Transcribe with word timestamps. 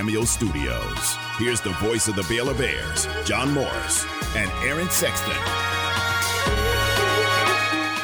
Cameo 0.00 0.24
Studios. 0.24 1.16
Here's 1.36 1.60
the 1.60 1.72
voice 1.72 2.08
of 2.08 2.16
the 2.16 2.22
Baylor 2.22 2.54
Bears, 2.54 3.06
John 3.26 3.52
Morris 3.52 4.06
and 4.34 4.50
Aaron 4.64 4.88
Sexton. 4.88 5.34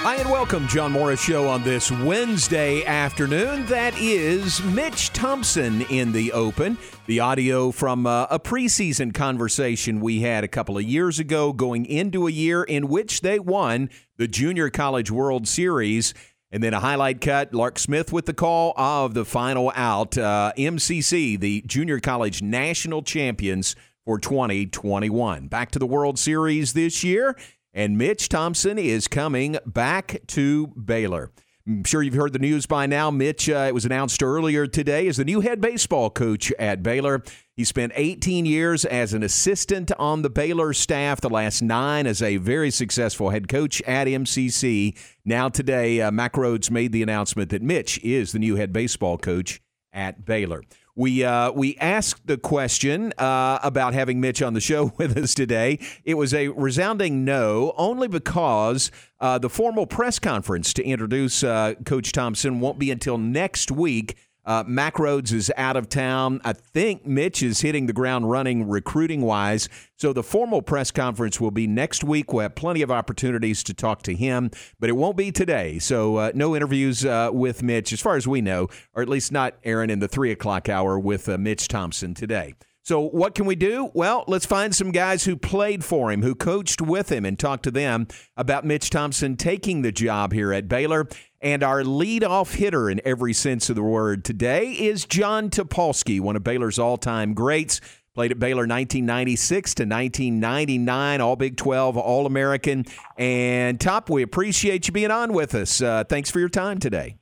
Hi, 0.03 0.17
and 0.17 0.29
welcome, 0.29 0.69
John 0.69 0.93
Morris 0.93 1.22
Show 1.22 1.48
on 1.48 1.62
this 1.62 1.90
Wednesday 1.90 2.85
afternoon. 2.85 3.64
That 3.64 3.98
is 3.98 4.62
Mitch 4.64 5.11
Thompson 5.14 5.80
in 5.87 6.12
the 6.12 6.32
open. 6.32 6.77
The 7.06 7.21
audio 7.21 7.71
from 7.71 8.07
uh, 8.07 8.27
a 8.31 8.39
preseason 8.39 9.15
conversation 9.15 9.99
we 10.01 10.21
had 10.21 10.45
a 10.45 10.49
couple 10.49 10.77
of 10.77 10.85
years 10.85 11.19
ago, 11.19 11.55
going 11.55 11.87
into 11.87 12.27
a 12.27 12.31
year 12.31 12.63
in 12.63 12.89
which 12.89 13.23
they 13.23 13.39
won 13.39 13.89
the 14.19 14.29
Junior 14.29 14.69
College 14.69 15.11
World 15.11 15.49
Series. 15.49 16.13
And 16.51 16.63
then 16.63 16.75
a 16.75 16.81
highlight 16.81 17.21
cut, 17.21 17.53
Lark 17.53 17.79
Smith 17.79 18.13
with 18.13 18.27
the 18.27 18.35
call 18.35 18.73
of 18.77 19.15
the 19.15 19.25
final 19.25 19.73
out. 19.75 20.17
Uh, 20.17 20.53
MCC, 20.57 21.39
the 21.39 21.63
Junior 21.67 21.99
College 22.01 22.41
National 22.41 23.03
Champions 23.03 23.75
for 24.04 24.18
2021. 24.18 25.49
Back 25.49 25.71
to 25.73 25.79
the 25.79 25.87
World 25.87 26.18
Series 26.18 26.73
this 26.73 27.03
year 27.03 27.37
and 27.77 27.99
Mitch 27.99 28.31
Thompson 28.31 28.79
is 28.79 29.07
coming 29.07 29.59
back 29.67 30.23
to 30.29 30.68
Baylor. 30.68 31.31
I'm 31.68 31.82
sure 31.82 32.00
you've 32.00 32.14
heard 32.14 32.33
the 32.33 32.38
news 32.38 32.64
by 32.64 32.86
now. 32.86 33.11
Mitch, 33.11 33.48
uh, 33.48 33.64
it 33.66 33.75
was 33.75 33.84
announced 33.84 34.22
earlier 34.22 34.69
today, 34.69 35.08
is 35.08 35.16
the 35.16 35.25
new 35.25 35.41
head 35.41 35.61
baseball 35.61 36.11
coach 36.11 36.52
at 36.61 36.80
Baylor. 36.80 37.25
He 37.56 37.64
spent 37.64 37.92
18 37.97 38.47
years 38.47 38.84
as 38.84 39.12
an 39.12 39.25
assistant 39.25 39.91
on 39.98 40.22
the 40.22 40.30
Baylor 40.30 40.72
staff, 40.72 41.20
the 41.20 41.28
last 41.28 41.62
nine 41.62 42.06
as 42.06 42.22
a 42.22 42.36
very 42.36 42.70
successful 42.70 43.30
head 43.30 43.48
coach 43.48 43.83
at 43.83 44.06
MCC. 44.06 44.97
Now, 45.25 45.48
today, 45.48 46.00
uh, 46.00 46.12
Mack 46.12 46.34
Rhoades 46.34 46.70
made 46.70 46.92
the 46.92 47.02
announcement 47.02 47.50
that 47.50 47.62
Mitch 47.62 47.98
is 48.05 48.30
the 48.30 48.39
new 48.39 48.55
head 48.55 48.72
baseball 48.72 49.19
coach 49.19 49.61
at 49.92 50.25
Baylor. 50.25 50.62
We 50.98 51.23
uh, 51.25 51.53
we 51.53 51.77
asked 51.77 52.27
the 52.27 52.39
question 52.39 53.12
uh, 53.19 53.59
about 53.62 53.92
having 53.92 54.19
Mitch 54.19 54.41
on 54.41 54.55
the 54.55 54.62
show 54.62 54.87
with 54.97 55.17
us 55.19 55.34
today. 55.34 55.78
It 56.05 56.15
was 56.15 56.33
a 56.33 56.48
resounding 56.48 57.23
no, 57.23 57.75
only 57.77 58.09
because 58.09 58.91
uh, 59.20 59.37
the 59.37 59.51
formal 59.51 59.87
press 59.87 60.19
conference 60.19 60.73
to 60.73 60.83
introduce 60.83 61.45
uh, 61.45 61.75
Coach 61.85 62.12
Thompson 62.12 62.61
won't 62.61 62.79
be 62.79 62.91
until 62.91 63.19
next 63.19 63.70
week. 63.70 64.17
Uh, 64.47 64.62
Mack 64.66 64.94
Rhoades 64.94 65.33
is 65.33 65.52
out 65.56 65.77
of 65.77 65.89
town. 65.89 66.41
I 66.44 66.52
think 66.52 67.05
Mitch 67.05 67.42
is 67.42 67.61
hitting 67.61 67.86
the 67.86 67.92
ground 67.92 68.30
running 68.30 68.69
recruiting 68.69 69.22
wise. 69.22 69.69
So 69.97 70.12
the 70.12 70.22
formal 70.22 70.62
press 70.62 70.92
conference 70.92 71.41
will 71.41 71.50
be 71.50 71.66
next 71.66 72.05
week. 72.05 72.33
We'll 72.33 72.42
have 72.42 72.55
plenty 72.55 72.83
of 72.83 72.91
opportunities 72.91 73.64
to 73.64 73.74
talk 73.74 74.02
to 74.02 74.14
him, 74.14 74.50
but 74.78 74.89
it 74.89 74.92
won't 74.92 75.17
be 75.17 75.33
today. 75.33 75.80
So 75.80 76.17
uh, 76.17 76.33
no 76.34 76.55
interviews 76.55 77.05
uh, 77.05 77.30
with 77.33 77.62
Mitch, 77.62 77.92
as 77.92 78.00
far 78.00 78.17
as 78.17 78.28
we 78.28 78.41
know, 78.41 78.69
or 78.94 79.02
at 79.02 79.08
least 79.08 79.33
not 79.33 79.55
Aaron 79.64 79.91
in 79.91 79.98
the 79.98 80.08
three 80.08 80.30
o'clock 80.30 80.69
hour 80.69 80.98
with 80.98 81.28
uh, 81.28 81.36
Mitch 81.39 81.67
Thompson 81.67 82.14
today. 82.14 82.55
So, 82.86 83.00
what 83.00 83.34
can 83.34 83.47
we 83.47 83.56
do? 83.56 83.91
Well, 83.94 84.22
let's 84.28 84.47
find 84.47 84.72
some 84.72 84.92
guys 84.92 85.24
who 85.24 85.34
played 85.36 85.84
for 85.84 86.12
him, 86.12 86.22
who 86.22 86.36
coached 86.36 86.80
with 86.80 87.11
him, 87.11 87.24
and 87.24 87.36
talk 87.36 87.62
to 87.62 87.72
them 87.72 88.06
about 88.36 88.64
Mitch 88.64 88.91
Thompson 88.91 89.36
taking 89.36 89.83
the 89.83 89.91
job 89.91 90.33
here 90.33 90.52
at 90.52 90.69
Baylor. 90.69 91.08
And 91.47 91.62
our 91.62 91.84
leadoff 91.84 92.56
hitter 92.56 92.91
in 92.91 93.00
every 93.05 93.33
sense 93.33 93.70
of 93.70 93.77
the 93.77 93.83
word 93.83 94.25
today 94.25 94.72
is 94.72 95.05
Jon 95.05 95.48
Topolski, 95.48 96.20
one 96.20 96.34
of 96.34 96.42
Baylor's 96.42 96.77
all 96.77 96.97
time 96.97 97.34
greats. 97.34 97.80
Played 98.14 98.33
at 98.33 98.41
Baylor 98.41 98.62
1996 98.62 99.74
to 99.74 99.83
1999, 99.84 101.20
All 101.20 101.36
Big 101.36 101.56
12, 101.56 101.97
All 101.98 102.27
American. 102.27 102.84
And 103.17 103.80
Top, 103.80 104.11
we 104.11 104.22
appreciate 104.22 104.89
you 104.89 104.92
being 104.92 105.12
on 105.12 105.33
with 105.33 105.55
us. 105.55 105.80
Uh, 105.80 106.02
thanks 106.02 106.33
for 106.33 106.41
your 106.41 106.48
time 106.48 106.80
today. 106.80 107.17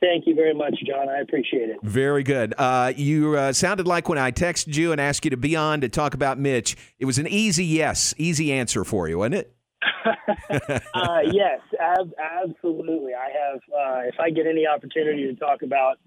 Thank 0.00 0.26
you 0.26 0.34
very 0.34 0.52
much, 0.52 0.74
John. 0.84 1.08
I 1.08 1.20
appreciate 1.20 1.70
it. 1.70 1.76
Very 1.84 2.24
good. 2.24 2.52
Uh, 2.58 2.94
you 2.96 3.36
uh, 3.36 3.52
sounded 3.52 3.86
like 3.86 4.08
when 4.08 4.18
I 4.18 4.32
texted 4.32 4.74
you 4.74 4.90
and 4.90 5.00
asked 5.00 5.24
you 5.24 5.30
to 5.30 5.36
be 5.36 5.54
on 5.54 5.82
to 5.82 5.88
talk 5.88 6.14
about 6.14 6.36
Mitch, 6.36 6.76
it 6.98 7.04
was 7.04 7.18
an 7.20 7.28
easy 7.28 7.64
yes, 7.64 8.12
easy 8.18 8.52
answer 8.52 8.84
for 8.84 9.08
you, 9.08 9.18
wasn't 9.18 9.36
it? 9.36 9.55
uh, 10.94 11.20
yes, 11.30 11.60
ab- 11.80 12.14
absolutely. 12.18 13.12
I 13.14 13.28
have. 13.30 13.60
Uh, 13.68 14.08
if 14.08 14.14
I 14.20 14.30
get 14.30 14.46
any 14.46 14.66
opportunity 14.66 15.26
to 15.26 15.34
talk 15.34 15.62
about 15.62 15.98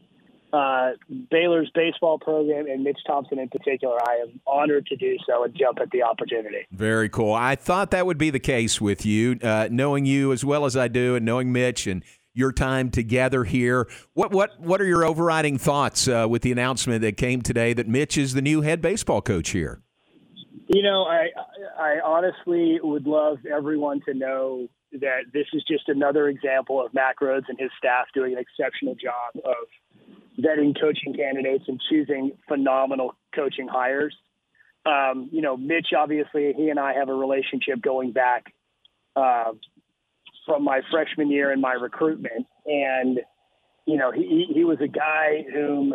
uh, 0.52 0.92
Baylor's 1.30 1.70
baseball 1.74 2.18
program 2.18 2.68
and 2.68 2.84
Mitch 2.84 3.00
Thompson 3.06 3.40
in 3.40 3.50
particular, 3.50 3.98
I 4.08 4.16
am 4.24 4.42
honored 4.48 4.88
to 4.88 4.96
do 4.96 5.18
so 5.28 5.44
and 5.44 5.56
jump 5.56 5.80
at 5.80 5.92
the 5.92 6.04
opportunity. 6.04 6.66
Very 6.72 7.10
cool. 7.10 7.34
I 7.34 7.56
thought 7.56 7.92
that 7.92 8.06
would 8.06 8.18
be 8.18 8.30
the 8.30 8.40
case 8.40 8.82
with 8.82 9.06
you, 9.06 9.38
uh, 9.44 9.68
knowing 9.72 10.06
you 10.06 10.32
as 10.32 10.44
well 10.44 10.66
as 10.66 10.76
I 10.76 10.88
do, 10.88 11.16
and 11.16 11.26
knowing 11.26 11.52
Mitch 11.52 11.88
and 11.88 12.04
your 12.34 12.52
time 12.52 12.90
together 12.90 13.44
here. 13.44 13.88
What 14.14 14.32
what 14.32 14.60
what 14.60 14.82
are 14.82 14.86
your 14.86 15.06
overriding 15.06 15.58
thoughts 15.58 16.08
uh, 16.08 16.28
with 16.30 16.42
the 16.42 16.52
announcement 16.52 17.02
that 17.02 17.18
came 17.18 17.42
today 17.42 17.74
that 17.74 17.88
Mitch 17.88 18.18
is 18.18 18.34
the 18.34 18.42
new 18.42 18.62
head 18.62 18.82
baseball 18.82 19.22
coach 19.22 19.50
here? 19.50 19.82
You 20.68 20.84
know, 20.84 21.04
I 21.04 21.30
I 21.78 22.00
honestly 22.04 22.80
would 22.82 23.08
love 23.08 23.40
everyone 23.46 24.02
to 24.08 24.14
know 24.14 24.68
that 24.94 25.26
this 25.34 25.46
is 25.54 25.64
just 25.68 25.88
another 25.88 26.28
example 26.28 26.84
of 26.84 26.94
Mack 26.94 27.20
Rhoades 27.20 27.50
and 27.50 27.60
his 27.60 27.70
staff 27.78 28.08
doing 28.14 28.34
an 28.34 28.40
exceptional 28.40 28.96
job 28.96 29.44
of 29.46 29.68
vetting 30.44 30.80
coaching 30.80 31.14
candidates 31.14 31.66
and 31.68 31.80
choosing 31.90 32.32
phenomenal 32.48 33.14
coaching 33.36 33.68
hires. 33.68 34.16
Um, 34.86 35.30
you 35.32 35.42
know, 35.42 35.58
Mitch 35.58 35.88
obviously 35.98 36.54
he 36.56 36.70
and 36.70 36.80
I 36.80 36.94
have 36.94 37.10
a 37.10 37.14
relationship 37.14 37.82
going 37.82 38.14
back 38.14 38.54
uh, 39.16 39.52
from 40.46 40.64
my 40.64 40.82
freshman 40.90 41.30
year 41.30 41.52
in 41.52 41.62
my 41.62 41.74
recruitment. 41.74 42.48
And, 42.66 43.20
you 43.86 43.98
know, 43.98 44.12
he, 44.12 44.48
he 44.54 44.64
was 44.64 44.80
a 44.82 44.88
guy 44.88 45.46
whom, 45.54 45.94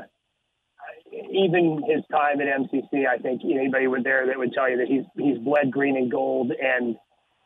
even 1.33 1.83
his 1.87 2.05
time 2.11 2.41
at 2.41 2.47
MCC, 2.47 3.07
I 3.07 3.19
think 3.19 3.43
anybody 3.45 3.87
would 3.87 4.05
there 4.05 4.27
that 4.27 4.39
would 4.39 4.53
tell 4.53 4.69
you 4.71 4.79
that 4.79 4.89
he's 4.89 5.05
he's 5.17 5.39
bled 5.39 5.71
green 5.71 5.97
and 5.97 6.11
gold, 6.11 6.53
and 6.53 6.97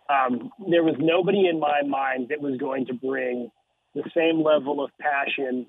um, 0.08 0.50
there 0.70 0.82
was 0.82 0.94
nobody 0.98 1.48
in 1.48 1.60
my 1.60 1.82
mind 1.82 2.28
that 2.30 2.40
was 2.40 2.56
going 2.58 2.86
to 2.86 2.94
bring 2.94 3.50
the 3.94 4.04
same 4.16 4.42
level 4.42 4.82
of 4.82 4.90
passion 5.00 5.66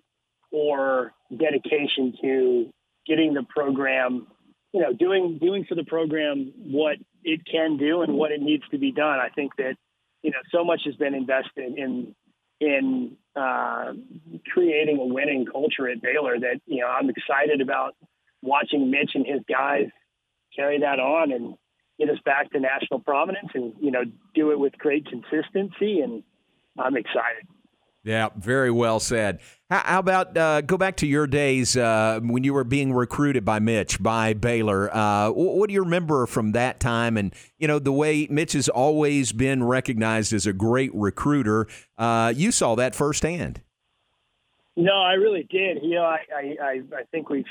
or 0.51 1.13
dedication 1.35 2.13
to 2.21 2.69
getting 3.05 3.33
the 3.33 3.43
program, 3.43 4.27
you 4.73 4.81
know, 4.81 4.93
doing 4.93 5.37
doing 5.41 5.65
for 5.67 5.75
the 5.75 5.83
program 5.83 6.53
what 6.57 6.97
it 7.23 7.41
can 7.49 7.77
do 7.77 8.01
and 8.01 8.13
what 8.13 8.31
it 8.31 8.41
needs 8.41 8.63
to 8.71 8.77
be 8.77 8.91
done. 8.91 9.19
I 9.19 9.29
think 9.29 9.55
that 9.57 9.75
you 10.21 10.31
know, 10.31 10.39
so 10.51 10.63
much 10.63 10.81
has 10.85 10.95
been 10.95 11.13
invested 11.13 11.77
in 11.77 12.15
in 12.59 13.15
uh, 13.35 13.93
creating 14.51 14.99
a 14.99 15.05
winning 15.05 15.45
culture 15.45 15.87
at 15.87 16.01
Baylor 16.01 16.39
that 16.39 16.61
you 16.65 16.81
know 16.81 16.87
I'm 16.87 17.09
excited 17.09 17.61
about 17.61 17.95
watching 18.41 18.91
Mitch 18.91 19.11
and 19.15 19.25
his 19.25 19.41
guys 19.47 19.87
carry 20.55 20.79
that 20.79 20.99
on 20.99 21.31
and 21.31 21.55
get 21.99 22.09
us 22.09 22.19
back 22.25 22.51
to 22.51 22.59
national 22.59 22.99
prominence 22.99 23.49
and 23.53 23.73
you 23.79 23.91
know 23.91 24.03
do 24.33 24.51
it 24.51 24.59
with 24.59 24.77
great 24.77 25.05
consistency 25.07 26.01
and 26.01 26.23
I'm 26.77 26.95
excited. 26.95 27.47
Yeah, 28.03 28.29
very 28.37 28.71
well 28.71 28.99
said. 28.99 29.39
How, 29.69 29.99
about 29.99 30.35
uh, 30.35 30.61
go 30.61 30.77
back 30.77 30.95
to 30.97 31.07
your 31.07 31.27
days 31.27 31.75
uh, 31.75 32.19
when 32.23 32.43
you 32.43 32.53
were 32.53 32.63
being 32.63 32.93
recruited 32.93 33.43
by 33.43 33.59
Mitch 33.59 34.01
by 34.01 34.33
Baylor? 34.33 34.89
Uh, 34.95 35.29
what 35.31 35.67
do 35.67 35.73
you 35.73 35.83
remember 35.83 36.25
from 36.25 36.53
that 36.53 36.79
time? 36.79 37.17
And 37.17 37.35
you 37.57 37.67
know 37.67 37.77
the 37.77 37.91
way 37.91 38.25
Mitch 38.31 38.53
has 38.53 38.69
always 38.69 39.31
been 39.31 39.63
recognized 39.63 40.31
as 40.33 40.47
a 40.47 40.53
great 40.53 40.91
recruiter. 40.93 41.67
Uh, 41.97 42.33
you 42.35 42.51
saw 42.51 42.75
that 42.75 42.95
firsthand. 42.95 43.61
No, 44.77 44.93
I 44.93 45.13
really 45.13 45.45
did. 45.49 45.79
You 45.83 45.95
know, 45.95 46.05
I 46.05 46.19
I, 46.33 46.81
I 46.95 47.03
think 47.11 47.29
we've 47.29 47.45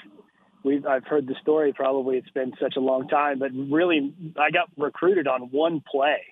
we've 0.65 0.87
I've 0.87 1.05
heard 1.05 1.27
the 1.27 1.37
story. 1.43 1.75
Probably 1.75 2.17
it's 2.17 2.31
been 2.31 2.53
such 2.61 2.77
a 2.77 2.81
long 2.81 3.07
time, 3.07 3.39
but 3.39 3.51
really, 3.53 4.15
I 4.39 4.51
got 4.51 4.71
recruited 4.79 5.29
on 5.29 5.43
one 5.53 5.83
play 5.89 6.23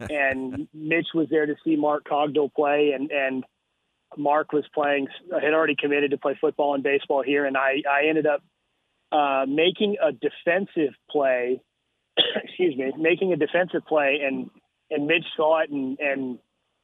and 0.00 0.68
Mitch 0.72 1.08
was 1.14 1.28
there 1.30 1.46
to 1.46 1.54
see 1.64 1.76
Mark 1.76 2.04
Cogdill 2.10 2.52
play, 2.52 2.92
and 2.94 3.10
and 3.10 3.44
Mark 4.16 4.52
was 4.52 4.64
playing 4.74 5.08
had 5.32 5.54
already 5.54 5.76
committed 5.76 6.10
to 6.12 6.18
play 6.18 6.36
football 6.40 6.74
and 6.74 6.82
baseball 6.82 7.22
here, 7.22 7.44
and 7.44 7.56
I 7.56 7.82
I 7.88 8.08
ended 8.08 8.26
up 8.26 8.42
uh, 9.12 9.46
making 9.48 9.96
a 10.02 10.12
defensive 10.12 10.94
play. 11.10 11.60
excuse 12.44 12.76
me, 12.76 12.92
making 12.98 13.32
a 13.32 13.36
defensive 13.36 13.82
play, 13.86 14.20
and 14.26 14.50
and 14.90 15.06
Mitch 15.06 15.24
saw 15.36 15.60
it 15.60 15.70
and 15.70 15.98
and 16.00 16.38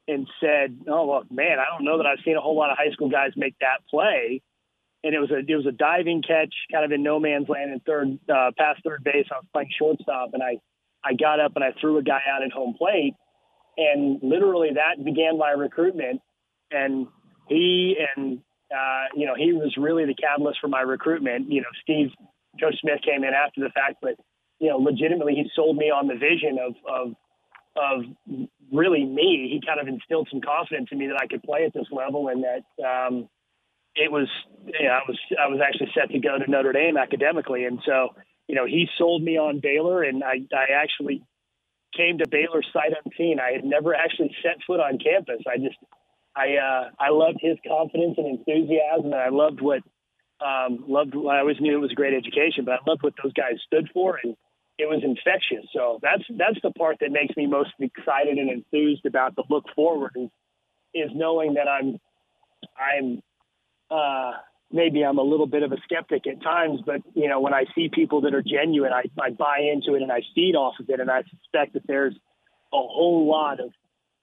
and 0.09 0.29
said, 0.41 0.79
"Oh 0.89 1.07
well, 1.07 1.25
man, 1.31 1.59
I 1.59 1.65
don't 1.75 1.85
know 1.85 1.99
that 1.99 2.07
I've 2.07 2.25
seen 2.25 2.37
a 2.37 2.41
whole 2.41 2.57
lot 2.57 2.71
of 2.71 2.79
high 2.79 2.93
school 2.93 3.11
guys 3.11 3.33
make 3.37 3.57
that 3.61 3.87
play." 3.91 4.43
And 5.05 5.15
it 5.15 5.19
was 5.19 5.31
a 5.31 5.39
it 5.39 5.57
was 5.57 5.67
a 5.67 5.73
diving 5.73 6.23
catch, 6.23 6.55
kind 6.73 6.85
of 6.85 6.93
in 6.93 7.03
no 7.03 7.19
man's 7.19 7.49
land, 7.49 7.73
in 7.73 7.81
third 7.81 8.19
uh, 8.29 8.53
past 8.57 8.83
third 8.85 9.05
base. 9.05 9.27
I 9.31 9.37
was 9.37 9.47
playing 9.53 9.71
shortstop, 9.79 10.31
and 10.33 10.43
I 10.43 10.59
I 11.07 11.15
got 11.15 11.41
up 11.41 11.53
and 11.55 11.65
I 11.65 11.73
threw 11.81 11.99
a 11.99 12.03
guy 12.03 12.21
out 12.29 12.43
at 12.43 12.53
home 12.53 12.75
plate. 12.77 13.15
And 13.77 14.19
literally 14.23 14.71
that 14.75 15.05
began 15.05 15.39
my 15.39 15.51
recruitment. 15.51 16.21
And 16.71 17.07
he 17.49 17.97
and, 18.17 18.41
uh, 18.73 19.05
you 19.15 19.27
know, 19.27 19.35
he 19.37 19.53
was 19.53 19.75
really 19.79 20.05
the 20.07 20.15
catalyst 20.15 20.59
for 20.61 20.69
my 20.69 20.81
recruitment. 20.81 21.51
You 21.51 21.61
know, 21.61 21.69
Steve, 21.83 22.09
Coach 22.61 22.77
Smith 22.81 23.01
came 23.05 23.23
in 23.23 23.35
after 23.35 23.61
the 23.61 23.71
fact, 23.71 23.99
but, 24.03 24.15
you 24.59 24.69
know, 24.71 24.79
legitimately 24.79 25.35
he 25.35 25.51
sold 25.55 25.77
me 25.77 25.87
on 25.87 26.09
the 26.09 26.15
vision 26.15 26.59
of, 26.59 26.75
of, 26.89 27.15
of 27.77 28.39
really 28.73 29.05
me. 29.05 29.49
He 29.53 29.67
kind 29.67 29.79
of 29.79 29.87
instilled 29.87 30.29
some 30.31 30.41
confidence 30.41 30.89
in 30.91 30.99
me 30.99 31.07
that 31.09 31.21
I 31.23 31.27
could 31.27 31.43
play 31.43 31.65
at 31.65 31.75
this 31.75 31.87
level 31.93 32.29
and 32.29 32.45
that, 32.45 32.65
um, 32.83 33.29
it 33.97 34.13
was 34.13 34.29
you 34.67 34.87
know, 34.87 34.93
I 34.93 35.01
was 35.09 35.19
I 35.43 35.49
was 35.49 35.61
actually 35.67 35.91
set 35.95 36.11
to 36.11 36.19
go 36.19 36.39
to 36.39 36.51
Notre 36.51 36.73
Dame 36.73 36.97
academically, 36.97 37.65
and 37.65 37.81
so 37.85 38.11
you 38.49 38.55
know 38.55 38.67
he 38.67 38.89
sold 38.99 39.23
me 39.23 39.39
on 39.39 39.61
Baylor, 39.61 40.03
and 40.03 40.23
I 40.23 40.43
I 40.53 40.73
actually 40.83 41.23
came 41.97 42.19
to 42.19 42.29
Baylor 42.29 42.63
sight 42.73 42.93
unseen. 43.05 43.39
I 43.41 43.53
had 43.53 43.65
never 43.65 43.95
actually 43.95 44.35
set 44.43 44.59
foot 44.67 44.81
on 44.81 44.99
campus. 44.99 45.43
I 45.47 45.57
just 45.59 45.77
I 46.35 46.57
uh, 46.57 46.91
I 46.99 47.11
loved 47.11 47.39
his 47.41 47.57
confidence 47.67 48.15
and 48.19 48.27
enthusiasm, 48.27 49.07
and 49.07 49.15
I 49.15 49.31
loved 49.31 49.61
what 49.61 49.83
um, 50.41 50.85
loved. 50.87 51.15
I 51.15 51.41
always 51.41 51.61
knew 51.61 51.77
it 51.77 51.81
was 51.81 51.93
a 51.93 51.95
great 51.95 52.15
education, 52.15 52.65
but 52.65 52.75
I 52.75 52.79
loved 52.87 53.03
what 53.03 53.15
those 53.23 53.33
guys 53.33 53.57
stood 53.67 53.89
for, 53.93 54.19
and 54.23 54.37
it 54.79 54.87
was 54.87 55.03
infectious. 55.03 55.67
So 55.73 55.99
that's 56.03 56.25
that's 56.37 56.61
the 56.63 56.71
part 56.73 56.99
that 57.01 57.11
makes 57.11 57.37
me 57.37 57.47
most 57.47 57.71
excited 57.81 58.37
and 58.37 58.51
enthused 58.51 59.07
about 59.07 59.35
the 59.35 59.45
look 59.49 59.65
forward 59.75 60.13
is, 60.17 60.29
is 60.95 61.11
knowing 61.15 61.55
that 61.55 61.69
I'm 61.69 61.99
I'm 62.77 63.23
uh, 63.91 64.33
maybe 64.73 65.05
I'm 65.05 65.19
a 65.19 65.23
little 65.23 65.47
bit 65.47 65.63
of 65.63 65.73
a 65.73 65.77
skeptic 65.85 66.27
at 66.27 66.43
times, 66.43 66.81
but 66.85 67.03
you 67.15 67.29
know 67.29 67.41
when 67.41 67.55
I 67.55 67.65
see 67.75 67.89
people 67.93 68.23
that 68.23 68.35
are 68.35 68.43
genuine, 68.43 68.93
I, 68.93 69.05
I 69.21 69.31
buy 69.31 69.61
into 69.73 69.97
it 69.97 70.03
and 70.03 70.13
I 70.13 70.23
feed 70.35 70.55
off 70.55 70.75
of 70.81 70.89
it, 70.89 71.01
and 71.01 71.11
I 71.11 71.23
suspect 71.23 71.75
that 71.75 71.87
there's 71.87 72.15
a 72.73 72.77
whole 72.77 73.29
lot 73.29 73.61
of 73.61 73.73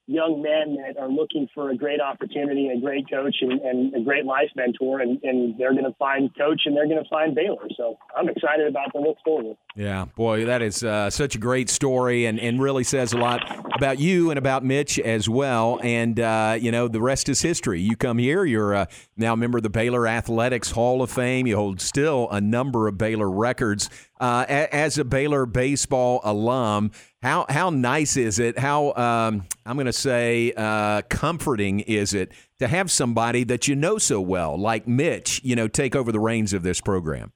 young 0.06 0.42
men 0.42 0.76
that 0.76 1.00
are 1.00 1.08
looking 1.08 1.48
for 1.54 1.70
a 1.70 1.76
great 1.76 2.00
opportunity, 2.00 2.68
a 2.68 2.78
great 2.80 3.08
coach, 3.08 3.36
and, 3.40 3.60
and 3.60 3.94
a 3.94 4.00
great 4.00 4.24
life 4.26 4.50
mentor, 4.54 5.00
and, 5.00 5.22
and 5.22 5.58
they're 5.58 5.72
going 5.72 5.84
to 5.84 5.96
find 5.98 6.30
coach 6.36 6.62
and 6.66 6.76
they're 6.76 6.86
going 6.86 7.02
to 7.02 7.08
find 7.08 7.34
Baylor. 7.34 7.68
So 7.76 7.96
I'm 8.16 8.28
excited 8.28 8.66
about 8.66 8.92
the 8.92 9.00
look 9.00 9.16
forward. 9.24 9.56
Yeah, 9.76 10.04
boy, 10.04 10.44
that 10.44 10.62
is 10.62 10.84
uh, 10.84 11.10
such 11.10 11.34
a 11.34 11.38
great 11.38 11.68
story 11.68 12.26
and, 12.26 12.38
and 12.38 12.62
really 12.62 12.84
says 12.84 13.12
a 13.12 13.18
lot 13.18 13.42
about 13.74 13.98
you 13.98 14.30
and 14.30 14.38
about 14.38 14.64
Mitch 14.64 15.00
as 15.00 15.28
well. 15.28 15.80
And, 15.82 16.20
uh, 16.20 16.56
you 16.60 16.70
know, 16.70 16.86
the 16.86 17.00
rest 17.00 17.28
is 17.28 17.42
history. 17.42 17.80
You 17.80 17.96
come 17.96 18.18
here, 18.18 18.44
you're 18.44 18.72
uh, 18.72 18.86
now 19.16 19.32
a 19.32 19.36
member 19.36 19.58
of 19.58 19.64
the 19.64 19.70
Baylor 19.70 20.06
Athletics 20.06 20.70
Hall 20.70 21.02
of 21.02 21.10
Fame. 21.10 21.48
You 21.48 21.56
hold 21.56 21.80
still 21.80 22.28
a 22.30 22.40
number 22.40 22.86
of 22.86 22.98
Baylor 22.98 23.28
records. 23.28 23.90
Uh, 24.20 24.44
as 24.48 24.96
a 24.96 25.04
Baylor 25.04 25.44
baseball 25.44 26.20
alum, 26.22 26.92
how 27.20 27.44
how 27.48 27.70
nice 27.70 28.16
is 28.16 28.38
it? 28.38 28.56
How 28.56 28.92
um, 28.94 29.44
I'm 29.66 29.74
going 29.74 29.86
to 29.86 29.92
say 29.92 30.52
uh, 30.56 31.02
comforting 31.08 31.80
is 31.80 32.14
it 32.14 32.30
to 32.60 32.68
have 32.68 32.92
somebody 32.92 33.42
that 33.42 33.66
you 33.66 33.74
know 33.74 33.98
so 33.98 34.20
well, 34.20 34.56
like 34.56 34.86
Mitch, 34.86 35.40
you 35.42 35.56
know, 35.56 35.66
take 35.66 35.96
over 35.96 36.12
the 36.12 36.20
reins 36.20 36.52
of 36.52 36.62
this 36.62 36.80
program? 36.80 37.32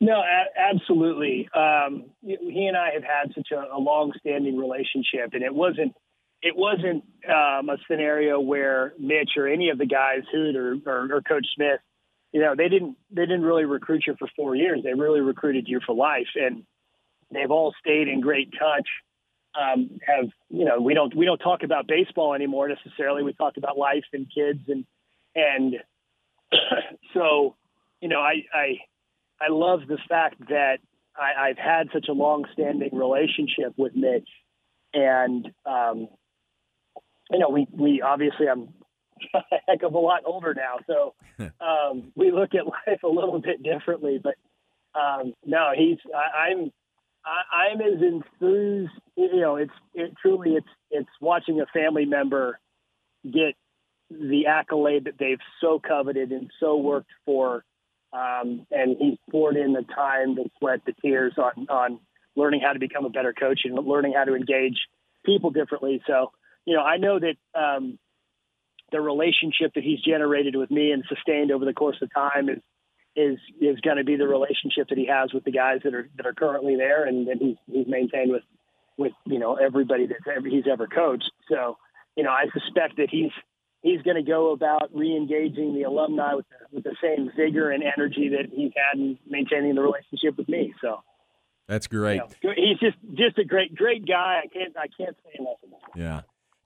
No, 0.00 0.20
a- 0.20 0.74
absolutely. 0.74 1.48
Um, 1.54 2.06
he 2.22 2.66
and 2.66 2.76
I 2.76 2.90
have 2.94 3.02
had 3.04 3.34
such 3.34 3.48
a, 3.52 3.74
a 3.74 3.78
long-standing 3.78 4.56
relationship, 4.56 5.32
and 5.32 5.42
it 5.42 5.54
wasn't 5.54 5.94
it 6.42 6.54
wasn't 6.54 7.02
um, 7.28 7.70
a 7.70 7.78
scenario 7.90 8.38
where 8.38 8.92
Mitch 8.98 9.30
or 9.36 9.48
any 9.48 9.70
of 9.70 9.78
the 9.78 9.86
guys, 9.86 10.20
Hoot 10.30 10.54
or, 10.54 10.76
or, 10.86 11.16
or 11.16 11.22
Coach 11.22 11.46
Smith, 11.56 11.80
you 12.32 12.40
know, 12.42 12.54
they 12.54 12.68
didn't 12.68 12.96
they 13.10 13.22
didn't 13.22 13.42
really 13.42 13.64
recruit 13.64 14.04
you 14.06 14.14
for 14.18 14.28
four 14.36 14.54
years. 14.54 14.80
They 14.84 14.92
really 14.92 15.20
recruited 15.20 15.66
you 15.66 15.80
for 15.86 15.94
life, 15.94 16.28
and 16.34 16.64
They've 17.30 17.50
all 17.50 17.74
stayed 17.80 18.08
in 18.08 18.20
great 18.20 18.52
touch. 18.52 18.88
Um, 19.60 19.98
have 20.06 20.26
you 20.50 20.64
know 20.64 20.80
we 20.80 20.94
don't 20.94 21.14
we 21.16 21.24
don't 21.24 21.38
talk 21.38 21.62
about 21.62 21.86
baseball 21.86 22.34
anymore 22.34 22.68
necessarily. 22.68 23.22
We 23.22 23.32
talk 23.32 23.56
about 23.56 23.78
life 23.78 24.04
and 24.12 24.26
kids 24.32 24.60
and 24.68 24.84
and 25.34 25.76
so 27.14 27.56
you 28.00 28.08
know 28.08 28.20
I 28.20 28.44
I 28.52 28.78
I 29.40 29.50
love 29.50 29.80
the 29.88 29.98
fact 30.08 30.40
that 30.48 30.78
I, 31.16 31.48
I've 31.48 31.58
had 31.58 31.88
such 31.92 32.06
a 32.08 32.12
long-standing 32.12 32.90
relationship 32.94 33.74
with 33.76 33.94
Mitch, 33.94 34.28
and 34.92 35.46
um, 35.64 36.08
you 37.30 37.38
know 37.38 37.48
we 37.50 37.66
we 37.72 38.02
obviously 38.02 38.48
I'm 38.48 38.68
a 39.34 39.40
heck 39.68 39.82
of 39.82 39.94
a 39.94 39.98
lot 39.98 40.22
older 40.24 40.54
now, 40.54 40.78
so 40.86 41.14
um, 41.60 42.12
we 42.14 42.30
look 42.30 42.54
at 42.54 42.66
life 42.66 43.02
a 43.02 43.08
little 43.08 43.40
bit 43.40 43.62
differently. 43.62 44.20
But 44.22 44.34
um, 44.98 45.34
no, 45.44 45.70
he's 45.76 45.98
I, 46.14 46.50
I'm 46.50 46.72
I, 47.24 47.70
I'm 47.70 47.80
as 47.80 48.02
enthused. 48.02 48.92
You 49.16 49.40
know, 49.40 49.56
it's 49.56 49.72
it 49.94 50.12
truly 50.20 50.52
it's 50.54 50.68
it's 50.90 51.10
watching 51.20 51.60
a 51.60 51.66
family 51.66 52.04
member 52.04 52.58
get 53.24 53.54
the 54.10 54.46
accolade 54.46 55.04
that 55.04 55.18
they've 55.18 55.40
so 55.60 55.80
coveted 55.80 56.30
and 56.30 56.50
so 56.60 56.76
worked 56.76 57.10
for, 57.24 57.64
um, 58.12 58.66
and 58.70 58.96
he's 58.98 59.18
poured 59.30 59.56
in 59.56 59.72
the 59.72 59.82
time, 59.82 60.34
the 60.34 60.48
sweat, 60.58 60.80
the 60.86 60.92
tears 61.02 61.34
on 61.36 61.66
on 61.68 62.00
learning 62.36 62.60
how 62.60 62.72
to 62.72 62.78
become 62.78 63.04
a 63.04 63.10
better 63.10 63.32
coach 63.32 63.60
and 63.64 63.74
learning 63.86 64.12
how 64.14 64.24
to 64.24 64.34
engage 64.34 64.78
people 65.24 65.50
differently. 65.50 66.02
So, 66.06 66.32
you 66.66 66.76
know, 66.76 66.82
I 66.82 66.98
know 66.98 67.18
that 67.18 67.36
um, 67.58 67.98
the 68.92 69.00
relationship 69.00 69.72
that 69.74 69.82
he's 69.82 70.00
generated 70.00 70.54
with 70.54 70.70
me 70.70 70.92
and 70.92 71.02
sustained 71.08 71.50
over 71.50 71.64
the 71.64 71.72
course 71.72 71.96
of 72.02 72.12
time 72.12 72.48
is 72.48 72.58
is 73.16 73.38
is 73.60 73.80
going 73.80 73.96
to 73.96 74.04
be 74.04 74.16
the 74.16 74.28
relationship 74.28 74.88
that 74.90 74.98
he 74.98 75.06
has 75.06 75.32
with 75.32 75.44
the 75.44 75.52
guys 75.52 75.80
that 75.84 75.94
are 75.94 76.08
that 76.16 76.26
are 76.26 76.34
currently 76.34 76.76
there, 76.76 77.04
and 77.04 77.28
that 77.28 77.38
he's 77.40 77.56
he's 77.70 77.86
maintained 77.86 78.30
with 78.30 78.42
with 78.96 79.12
you 79.24 79.38
know 79.38 79.54
everybody 79.54 80.06
that 80.06 80.16
ever, 80.36 80.48
he's 80.48 80.66
ever 80.70 80.86
coached. 80.86 81.30
So 81.48 81.78
you 82.16 82.24
know, 82.24 82.30
I 82.30 82.46
suspect 82.52 82.96
that 82.98 83.08
he's 83.10 83.32
he's 83.82 84.02
going 84.02 84.16
to 84.16 84.22
go 84.22 84.52
about 84.52 84.90
re-engaging 84.92 85.74
the 85.74 85.82
alumni 85.82 86.34
with 86.34 86.46
the, 86.48 86.76
with 86.76 86.84
the 86.84 86.96
same 87.02 87.30
vigor 87.36 87.70
and 87.70 87.82
energy 87.82 88.30
that 88.30 88.50
he's 88.52 88.72
had 88.76 88.98
in 88.98 89.18
maintaining 89.28 89.74
the 89.74 89.82
relationship 89.82 90.36
with 90.36 90.48
me. 90.48 90.74
So 90.80 91.00
that's 91.68 91.86
great. 91.86 92.22
You 92.42 92.50
know, 92.50 92.54
he's 92.56 92.78
just 92.78 92.96
just 93.14 93.38
a 93.38 93.44
great 93.44 93.74
great 93.74 94.06
guy. 94.06 94.42
I 94.44 94.46
can't 94.48 94.76
I 94.76 94.86
can't 94.96 95.16
say 95.24 95.36
enough 95.38 95.58
about 95.64 95.96
him. 95.96 96.02
Yeah. 96.02 96.20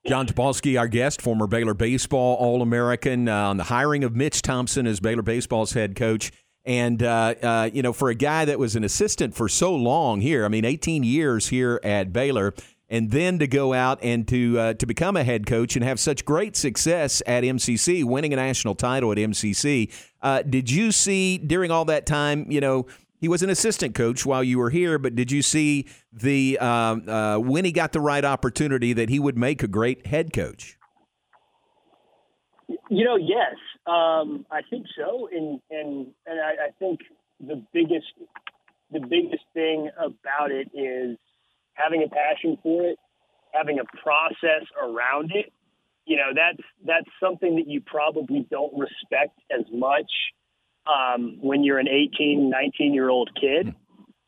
Jon 0.07 0.25
Topolski, 0.25 0.79
our 0.79 0.87
guest, 0.87 1.21
former 1.21 1.45
Baylor 1.45 1.75
baseball 1.75 2.35
All 2.37 2.63
American, 2.63 3.27
uh, 3.27 3.49
on 3.49 3.57
the 3.57 3.65
hiring 3.65 4.03
of 4.03 4.15
Mitch 4.15 4.41
Thompson 4.41 4.87
as 4.87 4.99
Baylor 4.99 5.21
baseball's 5.21 5.73
head 5.73 5.95
coach. 5.95 6.31
And, 6.65 7.01
uh, 7.01 7.35
uh, 7.41 7.69
you 7.71 7.81
know, 7.81 7.93
for 7.93 8.09
a 8.09 8.15
guy 8.15 8.45
that 8.45 8.59
was 8.59 8.75
an 8.75 8.83
assistant 8.83 9.35
for 9.35 9.49
so 9.49 9.75
long 9.75 10.21
here, 10.21 10.45
I 10.45 10.47
mean, 10.47 10.65
18 10.65 11.03
years 11.03 11.47
here 11.47 11.79
at 11.83 12.13
Baylor, 12.13 12.53
and 12.91 13.09
then 13.09 13.39
to 13.39 13.47
go 13.47 13.73
out 13.73 13.97
and 14.03 14.27
to 14.27 14.59
uh, 14.59 14.73
to 14.75 14.85
become 14.85 15.15
a 15.15 15.23
head 15.23 15.47
coach 15.47 15.75
and 15.75 15.83
have 15.83 15.99
such 15.99 16.25
great 16.25 16.55
success 16.55 17.23
at 17.25 17.43
MCC, 17.43 18.03
winning 18.03 18.33
a 18.33 18.35
national 18.35 18.75
title 18.75 19.11
at 19.13 19.17
MCC. 19.17 19.91
Uh, 20.21 20.43
did 20.43 20.69
you 20.69 20.91
see 20.91 21.39
during 21.39 21.71
all 21.71 21.85
that 21.85 22.05
time, 22.05 22.45
you 22.51 22.59
know, 22.59 22.85
he 23.17 23.29
was 23.29 23.41
an 23.41 23.49
assistant 23.49 23.95
coach 23.95 24.25
while 24.25 24.43
you 24.43 24.59
were 24.59 24.69
here, 24.69 24.99
but 24.99 25.15
did 25.15 25.31
you 25.31 25.41
see 25.41 25.87
the 26.11 26.59
um, 26.59 27.07
uh, 27.07 27.37
when 27.39 27.63
he 27.63 27.71
got 27.71 27.93
the 27.93 28.01
right 28.01 28.25
opportunity 28.25 28.91
that 28.93 29.09
he 29.09 29.19
would 29.19 29.37
make 29.37 29.63
a 29.63 29.67
great 29.67 30.05
head 30.05 30.33
coach? 30.33 30.77
You 32.67 33.05
know, 33.05 33.15
yes, 33.15 33.55
um, 33.87 34.45
I 34.51 34.61
think 34.69 34.85
so, 34.97 35.29
and 35.31 35.61
and 35.71 36.07
and 36.25 36.41
I, 36.41 36.65
I 36.65 36.69
think 36.77 36.99
the 37.39 37.63
biggest 37.73 38.07
the 38.91 38.99
biggest 38.99 39.43
thing 39.53 39.89
about 39.97 40.51
it 40.51 40.69
is 40.73 41.17
having 41.73 42.03
a 42.03 42.09
passion 42.09 42.57
for 42.61 42.85
it, 42.85 42.97
having 43.53 43.79
a 43.79 43.97
process 44.01 44.65
around 44.81 45.31
it. 45.33 45.51
You 46.05 46.17
know, 46.17 46.31
that's 46.35 46.67
that's 46.85 47.09
something 47.21 47.55
that 47.57 47.67
you 47.67 47.81
probably 47.81 48.45
don't 48.49 48.73
respect 48.77 49.37
as 49.51 49.65
much 49.71 50.11
um, 50.87 51.37
when 51.41 51.63
you're 51.63 51.79
an 51.79 51.87
18, 51.87 52.49
19 52.49 52.93
year 52.93 53.09
old 53.09 53.29
kid. 53.39 53.75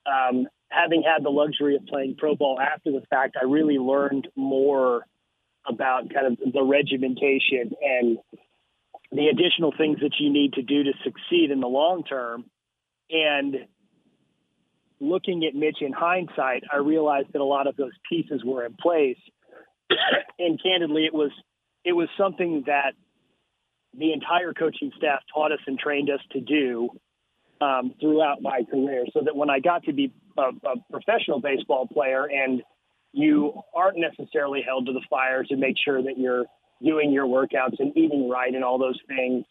Um, 0.06 0.48
having 0.70 1.04
had 1.04 1.24
the 1.24 1.30
luxury 1.30 1.76
of 1.76 1.86
playing 1.86 2.16
pro 2.18 2.36
ball 2.36 2.60
after 2.60 2.92
the 2.92 3.04
fact, 3.10 3.38
I 3.42 3.46
really 3.46 3.78
learned 3.78 4.28
more 4.36 5.06
about 5.66 6.14
kind 6.14 6.28
of 6.28 6.54
the 6.54 6.64
regimentation 6.64 7.72
and 7.82 8.18
the 9.12 9.28
additional 9.28 9.74
things 9.78 10.00
that 10.02 10.14
you 10.20 10.32
need 10.32 10.54
to 10.54 10.62
do 10.62 10.84
to 10.84 10.92
succeed 11.04 11.52
in 11.52 11.60
the 11.62 11.68
long 11.68 12.04
term. 12.04 12.46
And 13.10 13.56
looking 15.04 15.46
at 15.46 15.56
Mitch 15.56 15.78
in 15.82 15.92
hindsight, 15.92 16.64
I 16.72 16.78
realized 16.78 17.28
that 17.34 17.42
a 17.42 17.46
lot 17.46 17.68
of 17.68 17.76
those 17.76 17.92
pieces 18.10 18.42
were 18.46 18.66
in 18.66 18.76
place. 18.82 19.18
and 20.40 20.62
candidly, 20.62 21.06
it 21.06 21.14
was 21.14 21.32
it 21.84 21.94
was 21.94 22.08
something 22.18 22.64
that 22.68 22.94
the 23.98 24.14
entire 24.14 24.54
coaching 24.54 24.92
staff 24.98 25.20
taught 25.34 25.52
us 25.52 25.60
and 25.68 25.78
trained 25.78 26.10
us 26.10 26.22
to 26.32 26.40
do 26.40 26.90
um, 27.62 27.94
throughout 28.00 28.42
my 28.42 28.62
career. 28.70 29.06
So 29.14 29.22
that 29.26 29.36
when 29.36 29.50
I 29.50 29.60
got 29.60 29.84
to 29.84 29.94
be 29.94 30.14
a, 30.38 30.42
a 30.42 30.76
professional 30.92 31.42
baseball 31.42 31.88
player, 31.88 32.26
and 32.26 32.62
you 33.12 33.54
aren't 33.76 33.98
necessarily 34.00 34.62
held 34.66 34.88
to 34.88 34.94
the 34.94 35.04
fire 35.10 35.44
to 35.44 35.56
make 35.56 35.76
sure 35.84 36.02
that 36.02 36.18
you're 36.18 36.46
doing 36.84 37.12
your 37.12 37.28
workouts 37.28 37.80
and 37.80 37.96
eating 37.96 38.30
right 38.30 38.54
and 38.54 38.64
all 38.64 38.80
those 38.80 39.00
things, 39.08 39.46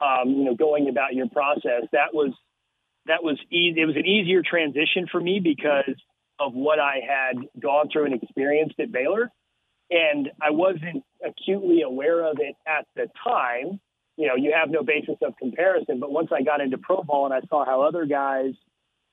um, 0.00 0.28
you 0.28 0.44
know, 0.44 0.54
going 0.54 0.88
about 0.88 1.14
your 1.14 1.28
process. 1.28 1.82
That 1.92 2.12
was 2.12 2.32
that 3.06 3.22
was 3.22 3.38
easy. 3.50 3.80
It 3.80 3.86
was 3.86 3.96
an 3.96 4.06
easier 4.06 4.42
transition 4.42 5.06
for 5.10 5.20
me 5.20 5.40
because 5.42 5.94
of 6.38 6.54
what 6.54 6.78
I 6.78 7.00
had 7.06 7.46
gone 7.60 7.88
through 7.92 8.06
and 8.06 8.22
experienced 8.22 8.78
at 8.78 8.92
Baylor, 8.92 9.30
and 9.90 10.30
I 10.40 10.50
wasn't 10.50 11.04
acutely 11.24 11.82
aware 11.82 12.24
of 12.24 12.38
it 12.40 12.54
at 12.66 12.86
the 12.94 13.08
time. 13.24 13.80
You 14.16 14.28
know, 14.28 14.36
you 14.36 14.54
have 14.58 14.70
no 14.70 14.82
basis 14.82 15.16
of 15.22 15.36
comparison. 15.38 16.00
But 16.00 16.10
once 16.10 16.30
I 16.32 16.42
got 16.42 16.60
into 16.60 16.78
pro 16.78 17.02
ball 17.02 17.26
and 17.26 17.34
I 17.34 17.40
saw 17.48 17.64
how 17.64 17.82
other 17.82 18.06
guys 18.06 18.54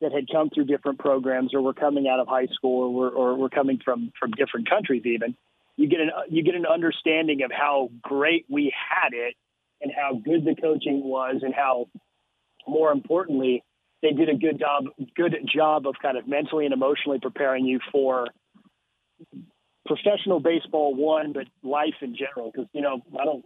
that 0.01 0.11
had 0.11 0.25
come 0.31 0.49
through 0.49 0.65
different 0.65 0.99
programs 0.99 1.53
or 1.53 1.61
were 1.61 1.73
coming 1.73 2.07
out 2.07 2.19
of 2.19 2.27
high 2.27 2.47
school 2.47 2.83
or 2.83 2.93
were, 2.93 3.09
or 3.09 3.35
were 3.35 3.49
coming 3.49 3.79
from 3.83 4.11
from 4.19 4.31
different 4.31 4.69
countries 4.69 5.03
even 5.05 5.35
you 5.75 5.87
get 5.87 5.99
an 5.99 6.11
you 6.29 6.43
get 6.43 6.55
an 6.55 6.65
understanding 6.65 7.43
of 7.43 7.51
how 7.51 7.89
great 8.01 8.45
we 8.49 8.73
had 8.89 9.13
it 9.13 9.35
and 9.81 9.91
how 9.95 10.13
good 10.13 10.45
the 10.45 10.55
coaching 10.59 11.03
was 11.03 11.41
and 11.41 11.53
how, 11.53 11.87
more 12.67 12.91
importantly, 12.91 13.63
they 14.03 14.11
did 14.11 14.29
a 14.29 14.35
good 14.35 14.59
job 14.59 14.85
good 15.15 15.35
job 15.51 15.87
of 15.87 15.95
kind 16.01 16.17
of 16.17 16.27
mentally 16.27 16.65
and 16.65 16.73
emotionally 16.73 17.19
preparing 17.19 17.65
you 17.65 17.79
for 17.91 18.27
professional 19.85 20.39
baseball 20.39 20.93
one, 20.93 21.33
but 21.33 21.47
life 21.63 21.95
in 22.01 22.15
general. 22.15 22.51
Because 22.51 22.69
you 22.73 22.81
know, 22.81 23.01
I 23.19 23.25
don't 23.25 23.45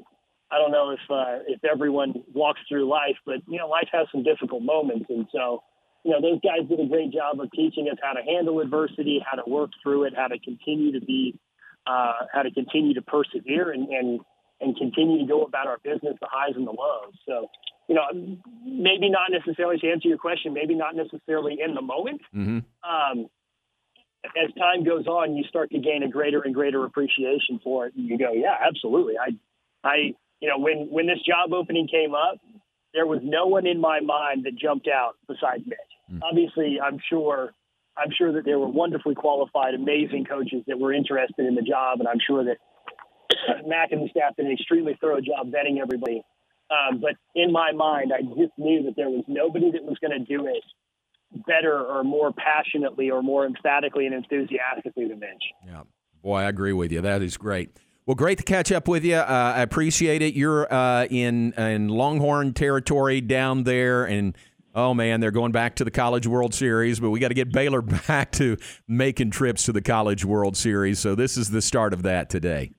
I 0.51 0.57
don't 0.57 0.71
know 0.71 0.91
if 0.91 0.99
uh, 1.09 1.43
if 1.47 1.63
everyone 1.63 2.13
walks 2.33 2.59
through 2.67 2.89
life, 2.89 3.15
but 3.25 3.37
you 3.47 3.59
know, 3.59 3.67
life 3.67 3.87
has 3.93 4.07
some 4.11 4.23
difficult 4.23 4.63
moments, 4.63 5.05
and 5.09 5.27
so 5.31 5.61
you 6.03 6.11
know, 6.11 6.21
those 6.21 6.39
guys 6.41 6.67
did 6.67 6.79
a 6.79 6.87
great 6.87 7.11
job 7.11 7.39
of 7.39 7.51
teaching 7.51 7.87
us 7.91 7.97
how 8.01 8.13
to 8.13 8.23
handle 8.23 8.59
adversity, 8.61 9.23
how 9.29 9.41
to 9.41 9.49
work 9.49 9.71
through 9.83 10.05
it, 10.05 10.13
how 10.15 10.27
to 10.27 10.39
continue 10.39 10.97
to 10.97 11.05
be, 11.05 11.37
uh, 11.85 12.13
how 12.33 12.41
to 12.43 12.51
continue 12.51 12.93
to 12.95 13.01
persevere, 13.01 13.71
and 13.71 13.89
and 13.89 14.21
and 14.59 14.75
continue 14.77 15.19
to 15.19 15.25
go 15.25 15.43
about 15.43 15.67
our 15.67 15.77
business, 15.83 16.15
the 16.19 16.27
highs 16.31 16.55
and 16.55 16.65
the 16.65 16.71
lows. 16.71 17.13
So, 17.27 17.49
you 17.88 17.96
know, 17.96 18.03
maybe 18.65 19.10
not 19.10 19.32
necessarily 19.32 19.77
to 19.79 19.89
answer 19.89 20.08
your 20.10 20.17
question, 20.17 20.53
maybe 20.53 20.75
not 20.75 20.96
necessarily 20.96 21.58
in 21.63 21.74
the 21.74 21.82
moment. 21.82 22.22
Mm-hmm. 22.36 22.60
Um, 22.89 23.27
as 24.25 24.53
time 24.56 24.84
goes 24.84 25.08
on, 25.08 25.36
you 25.36 25.44
start 25.48 25.72
to 25.72 25.79
gain 25.79 26.03
a 26.03 26.10
greater 26.10 26.41
and 26.41 26.53
greater 26.53 26.84
appreciation 26.84 27.60
for 27.63 27.88
it. 27.88 27.96
And 27.96 28.08
you 28.08 28.17
go, 28.17 28.34
yeah, 28.34 28.56
absolutely. 28.67 29.13
I, 29.17 29.38
I, 29.88 29.96
you 30.41 30.50
know, 30.50 30.60
when 30.60 30.89
when 30.91 31.08
this 31.08 31.20
job 31.25 31.53
opening 31.53 31.88
came 31.88 32.13
up, 32.13 32.39
there 32.94 33.06
was 33.06 33.20
no 33.24 33.48
one 33.48 33.65
in 33.65 33.79
my 33.79 34.01
mind 34.01 34.46
that 34.46 34.56
jumped 34.56 34.88
out 34.88 35.15
besides 35.27 35.63
Mitch. 35.65 35.77
Mm. 36.12 36.22
Obviously, 36.24 36.79
I'm 36.84 37.00
sure. 37.10 37.53
I'm 38.00 38.12
sure 38.15 38.32
that 38.34 38.46
there 38.46 38.60
were 38.60 38.67
wonderfully 38.70 39.15
qualified, 39.15 39.74
amazing 39.74 40.25
coaches 40.25 40.62
that 40.67 40.77
were 40.77 40.94
interested 40.94 41.48
in 41.48 41.56
the 41.56 41.63
job, 41.63 41.98
and 42.00 42.08
I'm 42.08 42.20
sure 42.20 42.44
that 42.44 42.58
Mack 43.65 43.91
and 43.91 44.03
the 44.03 44.10
staff 44.10 44.36
did 44.36 44.46
an 44.46 44.51
extremely 44.51 44.96
thorough 45.01 45.20
job 45.20 45.48
vetting 45.48 45.82
everybody. 45.82 46.22
Um, 46.69 47.00
but 47.00 47.13
in 47.36 47.51
my 47.51 47.71
mind, 47.71 48.12
I 48.13 48.21
just 48.21 48.57
knew 48.57 48.83
that 48.83 48.95
there 48.95 49.09
was 49.09 49.24
nobody 49.27 49.71
that 49.71 49.83
was 49.83 49.97
going 50.00 50.17
to 50.17 50.25
do 50.25 50.47
it 50.47 50.63
better 51.47 51.79
or 51.79 52.03
more 52.03 52.31
passionately 52.33 53.09
or 53.09 53.21
more 53.21 53.45
emphatically 53.45 54.05
and 54.05 54.15
enthusiastically 54.15 55.07
than 55.07 55.19
Mitch. 55.19 55.43
Yeah. 55.65 55.83
Boy, 56.21 56.39
I 56.39 56.50
agree 56.50 56.74
with 56.74 56.91
you. 56.91 57.01
That 57.01 57.21
is 57.21 57.38
great. 57.38 57.77
Well, 58.05 58.15
great 58.15 58.38
to 58.38 58.43
catch 58.43 58.71
up 58.71 58.88
with 58.88 59.03
you. 59.03 59.15
Uh, 59.15 59.53
I 59.57 59.62
appreciate 59.62 60.21
it. 60.21 60.33
You're 60.33 60.71
uh, 60.74 61.05
in 61.05 61.51
in 61.53 61.89
Longhorn 61.89 62.53
territory 62.53 63.19
down 63.19 63.63
there, 63.63 64.05
and 64.05 64.36
oh 64.74 64.93
man, 64.93 65.19
they're 65.19 65.31
going 65.31 65.51
back 65.51 65.75
to 65.75 65.83
the 65.83 65.91
College 65.91 66.25
World 66.25 66.53
Series. 66.53 67.01
But 67.01 67.09
we 67.09 67.19
got 67.19 67.27
to 67.29 67.33
get 67.33 67.51
Baylor 67.51 67.81
back 68.07 68.31
to 68.33 68.55
making 68.88 69.31
trips 69.31 69.63
to 69.65 69.74
the 69.74 69.81
College 69.81 70.24
World 70.24 70.55
Series. 70.55 71.00
So 71.00 71.15
this 71.15 71.36
is 71.36 71.50
the 71.50 71.62
start 71.62 71.93
of 71.93 72.03
that 72.03 72.29
today. 72.29 72.71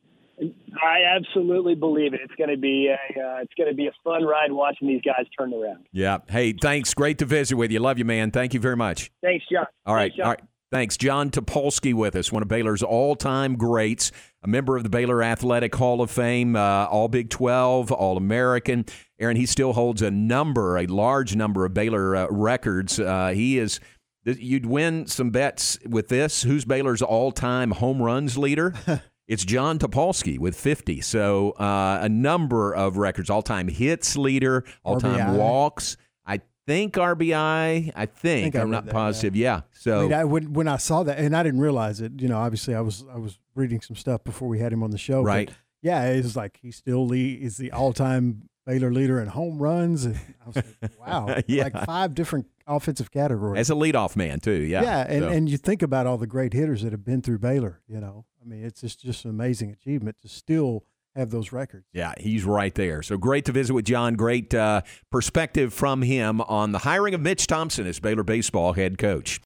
I 0.82 1.16
absolutely 1.16 1.75
believe 1.75 2.14
it. 2.14 2.20
It's 2.23 2.35
going 2.37 2.50
to 2.50 2.56
be 2.56 2.88
a 2.88 3.20
uh, 3.20 3.38
it's 3.42 3.54
going 3.54 3.68
to 3.68 3.75
be 3.75 3.87
a 3.87 3.92
fun 4.04 4.25
ride 4.25 4.52
watching 4.52 4.88
these 4.88 5.02
guys 5.02 5.26
turn 5.38 5.52
around. 5.52 5.87
Yeah. 5.92 6.18
Hey, 6.28 6.52
thanks. 6.52 6.94
Great 6.94 7.18
to 7.18 7.25
visit 7.25 7.56
with 7.56 7.70
you. 7.70 7.80
Love 7.80 7.99
you, 7.99 8.04
man. 8.04 8.30
Thank 8.30 8.54
you 8.54 8.61
very 8.61 8.76
much. 8.76 9.11
Thanks, 9.23 9.44
John. 9.50 9.66
All 9.87 9.94
right. 9.94 10.11
Thanks, 10.11 10.16
John. 10.16 10.25
All 10.26 10.32
right. 10.32 10.40
Thanks, 10.70 10.99
Jon 10.99 11.30
Topolski, 11.30 11.94
with 11.94 12.14
us, 12.14 12.30
one 12.30 12.42
of 12.42 12.49
Baylor's 12.49 12.82
all-time 12.82 13.56
greats, 13.56 14.12
a 14.42 14.49
member 14.49 14.76
of 14.76 14.82
the 14.82 14.90
Baylor 14.90 15.23
Athletic 15.23 15.75
Hall 15.75 16.02
of 16.02 16.11
Fame, 16.11 16.56
uh, 16.56 16.85
All 16.85 17.08
Big 17.08 17.30
12, 17.30 17.90
All 17.90 18.18
American. 18.18 18.85
Aaron, 19.18 19.38
he 19.38 19.47
still 19.47 19.73
holds 19.73 20.02
a 20.02 20.11
number, 20.11 20.76
a 20.76 20.87
large 20.87 21.35
number 21.35 21.64
of 21.64 21.73
Baylor 21.73 22.14
uh, 22.14 22.26
records. 22.30 23.00
Uh, 23.00 23.28
he 23.28 23.58
is. 23.58 23.80
You'd 24.26 24.66
win 24.66 25.06
some 25.06 25.30
bets 25.30 25.78
with 25.88 26.08
this. 26.08 26.42
Who's 26.42 26.66
Baylor's 26.66 27.00
all-time 27.00 27.70
home 27.70 28.02
runs 28.02 28.37
leader? 28.37 28.75
It's 29.28 29.44
Jon 29.44 29.78
Topolski 29.78 30.38
with 30.38 30.58
50. 30.58 31.02
So 31.02 31.50
uh, 31.52 31.99
a 32.00 32.08
number 32.08 32.75
of 32.75 32.97
records, 32.97 33.28
all-time 33.28 33.68
hits 33.68 34.16
leader, 34.16 34.64
all-time 34.82 35.37
walks. 35.37 35.99
I 36.26 36.40
think 36.66 36.94
RBI. 36.94 37.92
I 37.94 38.06
think, 38.06 38.56
I 38.56 38.61
I'm 38.62 38.70
not 38.70 38.87
that, 38.87 38.94
positive. 38.94 39.37
Yeah. 39.37 39.56
yeah. 39.56 39.61
So 39.73 39.99
I 39.99 40.02
mean, 40.02 40.12
I, 40.14 40.25
when 40.25 40.52
when 40.54 40.66
I 40.66 40.78
saw 40.78 41.02
that, 41.02 41.18
and 41.18 41.37
I 41.37 41.42
didn't 41.42 41.61
realize 41.61 42.00
it. 42.00 42.20
You 42.23 42.28
know, 42.28 42.38
obviously 42.38 42.75
I 42.75 42.80
was 42.80 43.04
I 43.12 43.18
was 43.18 43.38
reading 43.54 43.82
some 43.82 43.97
stuff 43.97 44.25
before 44.25 44.49
we 44.49 44.61
had 44.61 44.73
him 44.73 44.82
on 44.82 44.90
the 44.90 44.99
show. 44.99 45.23
Right. 45.23 45.50
yeah, 45.82 46.04
it's 46.06 46.35
like 46.35 46.58
he 46.62 46.70
still 46.70 47.12
is 47.12 47.58
the 47.58 47.70
all-time 47.70 48.49
Baylor 48.69 48.93
leader 48.93 49.19
in 49.19 49.29
home 49.29 49.59
runs. 49.59 50.05
And 50.05 50.17
I 50.43 50.47
was 50.47 50.57
like, 50.57 50.91
wow, 51.01 51.35
yeah. 51.47 51.65
like 51.65 51.87
five 51.87 52.15
different 52.15 52.49
offensive 52.67 53.11
categories. 53.11 53.59
As 53.61 53.71
a 53.71 53.75
leadoff 53.75 54.15
man 54.15 54.41
too, 54.41 54.53
yeah. 54.53 54.83
Yeah, 54.83 55.07
and, 55.09 55.23
so. 55.23 55.29
and 55.29 55.49
you 55.49 55.57
think 55.57 55.81
about 55.81 56.07
all 56.07 56.19
the 56.19 56.27
great 56.27 56.53
hitters 56.53 56.83
that 56.83 56.93
have 56.93 57.03
been 57.03 57.23
through 57.23 57.39
Baylor. 57.39 57.81
You 57.89 57.99
know, 57.99 58.27
I 58.43 58.47
mean, 58.47 58.63
it's 58.63 58.83
just 58.83 59.01
just 59.01 59.25
an 59.25 59.31
amazing 59.31 59.71
achievement 59.71 60.17
to 60.21 60.29
still 60.29 60.85
have 61.17 61.31
those 61.31 61.51
records. 61.51 61.87
Yeah, 61.95 62.13
he's 62.19 62.45
right 62.45 62.75
there. 62.75 63.03
So 63.03 63.17
great 63.17 63.47
to 63.47 63.53
visit 63.53 63.73
with 63.73 63.87
John. 63.87 64.15
Great 64.17 64.55
uh, 64.55 64.83
perspective 65.11 65.73
from 65.73 66.03
him 66.03 66.43
on 66.43 66.73
the 66.73 66.79
hiring 66.81 67.15
of 67.15 67.23
Mitch 67.23 67.47
Thompson 67.47 67.87
as 67.87 67.99
Baylor 67.99 68.23
baseball 68.23 68.75
head 68.75 68.99
coach. 68.99 69.37